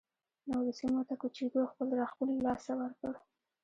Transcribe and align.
نورو 0.49 0.71
سیمو 0.79 1.01
ته 1.09 1.15
کوچېدو 1.21 1.61
خپل 1.71 1.87
راښکون 1.99 2.27
له 2.33 2.39
لاسه 2.45 2.71
ورکړ 2.79 3.13